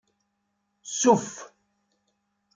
Suff. 0.97 1.33